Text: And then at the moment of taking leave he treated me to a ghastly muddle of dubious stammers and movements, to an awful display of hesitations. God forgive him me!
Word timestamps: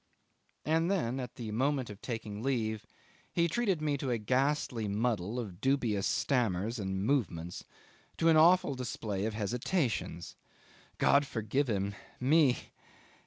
And 0.65 0.89
then 0.89 1.19
at 1.19 1.35
the 1.35 1.51
moment 1.51 1.91
of 1.91 2.01
taking 2.01 2.41
leave 2.41 2.87
he 3.31 3.47
treated 3.47 3.83
me 3.83 3.97
to 3.99 4.09
a 4.09 4.17
ghastly 4.17 4.87
muddle 4.87 5.39
of 5.39 5.61
dubious 5.61 6.07
stammers 6.07 6.79
and 6.79 7.05
movements, 7.05 7.65
to 8.17 8.27
an 8.27 8.35
awful 8.35 8.73
display 8.73 9.25
of 9.25 9.35
hesitations. 9.35 10.35
God 10.97 11.27
forgive 11.27 11.69
him 11.69 11.93
me! 12.19 12.71